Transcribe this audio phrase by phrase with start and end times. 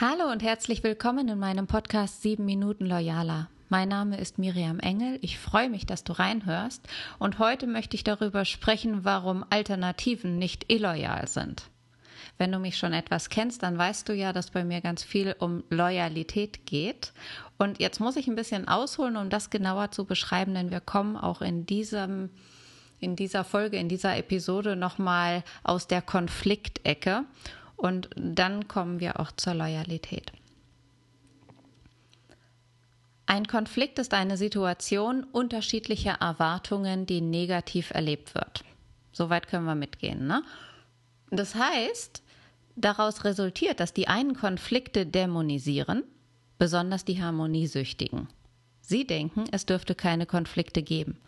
[0.00, 3.48] Hallo und herzlich willkommen in meinem Podcast 7 Minuten Loyaler.
[3.68, 5.18] Mein Name ist Miriam Engel.
[5.22, 6.86] Ich freue mich, dass du reinhörst.
[7.18, 11.64] Und heute möchte ich darüber sprechen, warum Alternativen nicht illoyal sind.
[12.36, 15.34] Wenn du mich schon etwas kennst, dann weißt du ja, dass bei mir ganz viel
[15.36, 17.12] um Loyalität geht.
[17.58, 21.16] Und jetzt muss ich ein bisschen ausholen, um das genauer zu beschreiben, denn wir kommen
[21.16, 22.30] auch in diesem
[23.00, 27.24] in dieser Folge, in dieser Episode nochmal aus der Konfliktecke
[27.78, 30.32] und dann kommen wir auch zur Loyalität.
[33.24, 38.64] Ein Konflikt ist eine Situation unterschiedlicher Erwartungen, die negativ erlebt wird.
[39.12, 40.26] Soweit können wir mitgehen.
[40.26, 40.42] Ne?
[41.30, 42.22] Das heißt,
[42.74, 46.04] daraus resultiert, dass die einen Konflikte dämonisieren,
[46.58, 48.28] besonders die Harmoniesüchtigen.
[48.80, 51.18] Sie denken, es dürfte keine Konflikte geben.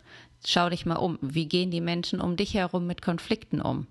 [0.45, 1.19] Schau dich mal um.
[1.21, 3.85] Wie gehen die Menschen um dich herum mit Konflikten um?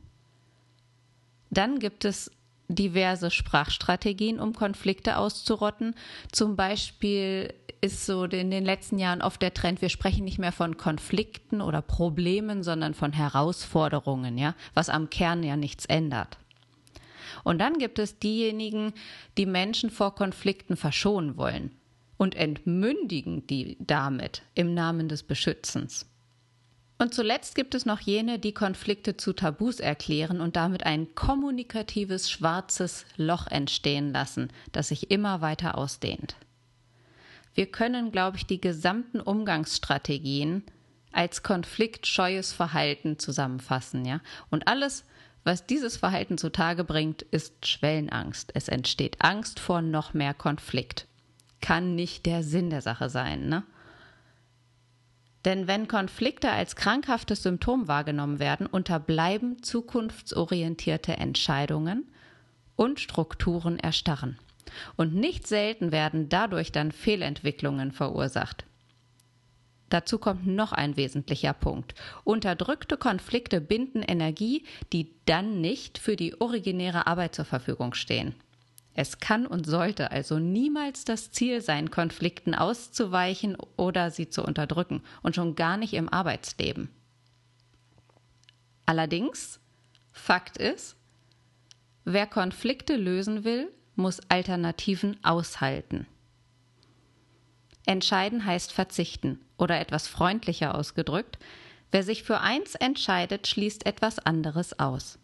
[1.51, 2.31] Dann gibt es
[2.75, 5.95] diverse Sprachstrategien, um Konflikte auszurotten.
[6.33, 10.53] Zum Beispiel ist so in den letzten Jahren oft der Trend, wir sprechen nicht mehr
[10.53, 16.39] von Konflikten oder Problemen, sondern von Herausforderungen, ja, was am Kern ja nichts ändert.
[17.43, 18.93] Und dann gibt es diejenigen,
[19.39, 21.71] die Menschen vor Konflikten verschonen wollen
[22.19, 26.10] und entmündigen die damit im Namen des Beschützens.
[27.01, 32.31] Und zuletzt gibt es noch jene, die Konflikte zu Tabus erklären und damit ein kommunikatives
[32.31, 36.37] schwarzes Loch entstehen lassen, das sich immer weiter ausdehnt.
[37.55, 40.63] Wir können, glaube ich, die gesamten Umgangsstrategien
[41.11, 44.21] als konfliktscheues Verhalten zusammenfassen, ja?
[44.51, 45.07] Und alles,
[45.43, 48.53] was dieses Verhalten zutage bringt, ist Schwellenangst.
[48.53, 51.07] Es entsteht Angst vor noch mehr Konflikt.
[51.63, 53.63] Kann nicht der Sinn der Sache sein, ne?
[55.45, 62.07] Denn wenn Konflikte als krankhaftes Symptom wahrgenommen werden, unterbleiben zukunftsorientierte Entscheidungen
[62.77, 64.39] und Strukturen erstarren.
[64.97, 68.65] Und nicht selten werden dadurch dann Fehlentwicklungen verursacht.
[69.89, 71.95] Dazu kommt noch ein wesentlicher Punkt.
[72.23, 78.35] Unterdrückte Konflikte binden Energie, die dann nicht für die originäre Arbeit zur Verfügung stehen.
[78.95, 85.03] Es kann und sollte also niemals das Ziel sein, Konflikten auszuweichen oder sie zu unterdrücken
[85.23, 86.91] und schon gar nicht im Arbeitsleben.
[88.87, 89.61] Allerdings,
[90.13, 90.97] Fakt ist,
[92.05, 96.07] wer Konflikte lösen will, muss Alternativen aushalten.
[97.87, 101.39] Entscheiden heißt verzichten oder etwas freundlicher ausgedrückt,
[101.91, 105.19] wer sich für eins entscheidet, schließt etwas anderes aus.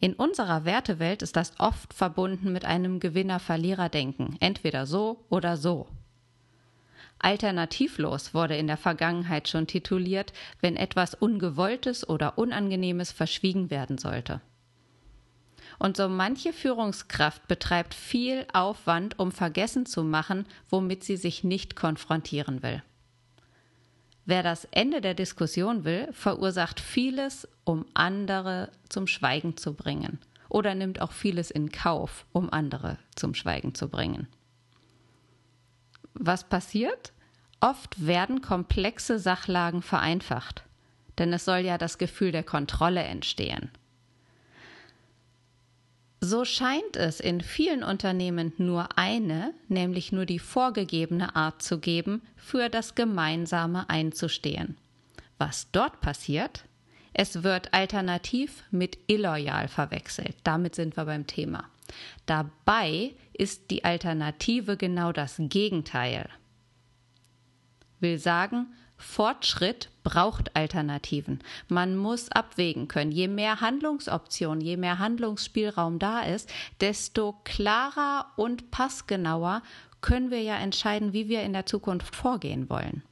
[0.00, 5.88] In unserer Wertewelt ist das oft verbunden mit einem Gewinner-Verlierer-Denken, entweder so oder so.
[7.18, 14.40] Alternativlos wurde in der Vergangenheit schon tituliert, wenn etwas Ungewolltes oder Unangenehmes verschwiegen werden sollte.
[15.80, 21.74] Und so manche Führungskraft betreibt viel Aufwand, um vergessen zu machen, womit sie sich nicht
[21.74, 22.82] konfrontieren will.
[24.28, 30.18] Wer das Ende der Diskussion will, verursacht vieles, um andere zum Schweigen zu bringen.
[30.50, 34.28] Oder nimmt auch vieles in Kauf, um andere zum Schweigen zu bringen.
[36.12, 37.14] Was passiert?
[37.60, 40.62] Oft werden komplexe Sachlagen vereinfacht,
[41.16, 43.70] denn es soll ja das Gefühl der Kontrolle entstehen.
[46.20, 52.22] So scheint es in vielen Unternehmen nur eine, nämlich nur die vorgegebene Art zu geben,
[52.36, 54.76] für das Gemeinsame einzustehen.
[55.38, 56.64] Was dort passiert?
[57.12, 60.36] Es wird alternativ mit illoyal verwechselt.
[60.42, 61.64] Damit sind wir beim Thema.
[62.26, 66.28] Dabei ist die Alternative genau das Gegenteil.
[68.00, 68.66] Will sagen,
[68.98, 71.38] Fortschritt braucht Alternativen.
[71.68, 73.12] Man muss abwägen können.
[73.12, 79.62] Je mehr Handlungsoptionen, je mehr Handlungsspielraum da ist, desto klarer und passgenauer
[80.00, 83.02] können wir ja entscheiden, wie wir in der Zukunft vorgehen wollen.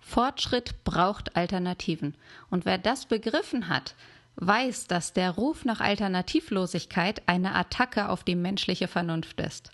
[0.00, 2.14] Fortschritt braucht Alternativen.
[2.50, 3.94] Und wer das begriffen hat,
[4.36, 9.70] weiß, dass der Ruf nach Alternativlosigkeit eine Attacke auf die menschliche Vernunft ist.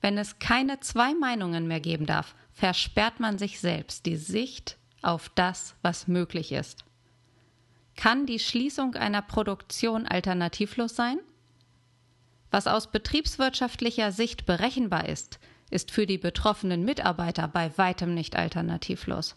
[0.00, 5.28] Wenn es keine zwei Meinungen mehr geben darf, versperrt man sich selbst die Sicht auf
[5.34, 6.84] das, was möglich ist.
[7.96, 11.18] Kann die Schließung einer Produktion alternativlos sein?
[12.50, 15.40] Was aus betriebswirtschaftlicher Sicht berechenbar ist,
[15.70, 19.36] ist für die betroffenen Mitarbeiter bei weitem nicht alternativlos.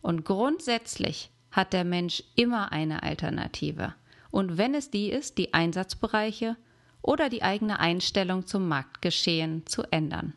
[0.00, 3.94] Und grundsätzlich hat der Mensch immer eine Alternative.
[4.30, 6.56] Und wenn es die ist, die Einsatzbereiche
[7.02, 10.34] oder die eigene Einstellung zum Marktgeschehen zu ändern.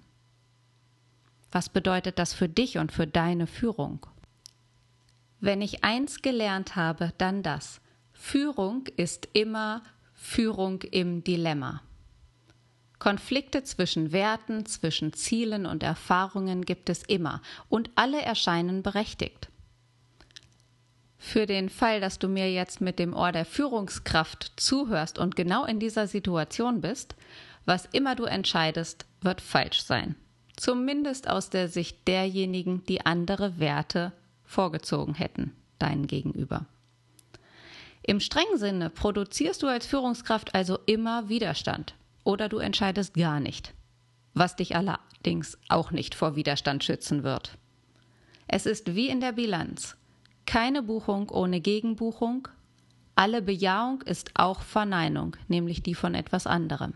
[1.58, 4.06] Was bedeutet das für dich und für deine Führung?
[5.40, 7.82] Wenn ich eins gelernt habe, dann das.
[8.14, 9.82] Führung ist immer
[10.14, 11.82] Führung im Dilemma.
[13.00, 19.50] Konflikte zwischen Werten, zwischen Zielen und Erfahrungen gibt es immer und alle erscheinen berechtigt.
[21.18, 25.66] Für den Fall, dass du mir jetzt mit dem Ohr der Führungskraft zuhörst und genau
[25.66, 27.16] in dieser Situation bist,
[27.66, 30.16] was immer du entscheidest, wird falsch sein.
[30.58, 34.12] Zumindest aus der Sicht derjenigen, die andere Werte
[34.44, 36.66] vorgezogen hätten, deinen Gegenüber.
[38.02, 41.94] Im strengen Sinne produzierst du als Führungskraft also immer Widerstand
[42.24, 43.74] oder du entscheidest gar nicht,
[44.34, 47.58] was dich allerdings auch nicht vor Widerstand schützen wird.
[48.48, 49.96] Es ist wie in der Bilanz.
[50.46, 52.48] Keine Buchung ohne Gegenbuchung.
[53.14, 56.94] Alle Bejahung ist auch Verneinung, nämlich die von etwas anderem.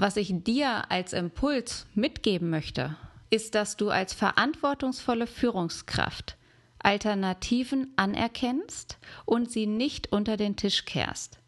[0.00, 2.96] Was ich dir als Impuls mitgeben möchte,
[3.30, 6.36] ist, dass du als verantwortungsvolle Führungskraft
[6.78, 11.40] Alternativen anerkennst und sie nicht unter den Tisch kehrst.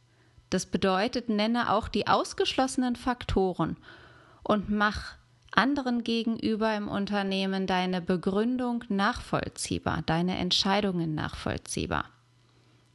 [0.50, 3.76] Das bedeutet, nenne auch die ausgeschlossenen Faktoren
[4.42, 5.14] und mach
[5.52, 12.06] anderen gegenüber im Unternehmen deine Begründung nachvollziehbar, deine Entscheidungen nachvollziehbar.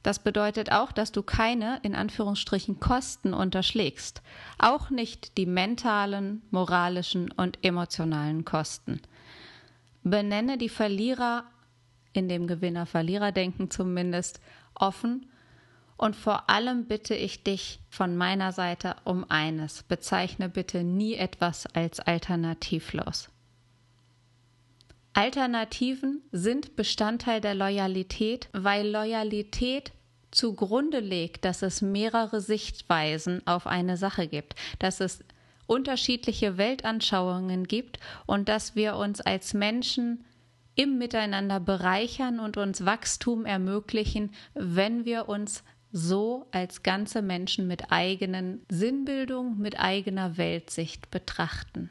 [0.05, 4.21] Das bedeutet auch, dass du keine, in Anführungsstrichen, Kosten unterschlägst.
[4.59, 9.01] Auch nicht die mentalen, moralischen und emotionalen Kosten.
[10.03, 11.45] Benenne die Verlierer
[12.13, 14.41] in dem Gewinner-Verlierer-Denken zumindest
[14.75, 15.25] offen
[15.97, 19.81] und vor allem bitte ich dich von meiner Seite um eines.
[19.81, 23.29] Bezeichne bitte nie etwas als alternativlos.
[25.15, 29.93] Alternativen sind Bestandteil der Loyalität, weil Loyalität
[30.29, 35.23] zugrunde legt, dass es mehrere Sichtweisen auf eine Sache gibt, dass es
[35.67, 40.25] unterschiedliche Weltanschauungen gibt und dass wir uns als Menschen
[40.75, 45.63] im Miteinander bereichern und uns Wachstum ermöglichen, wenn wir uns
[45.93, 51.89] so als ganze Menschen mit eigenen Sinnbildung, mit eigener Weltsicht betrachten.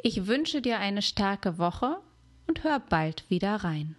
[0.00, 1.98] Ich wünsche dir eine starke Woche
[2.46, 3.96] und hör bald wieder rein.